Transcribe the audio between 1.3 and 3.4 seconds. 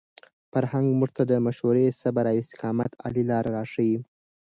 د مشورې، صبر او استقامت عالي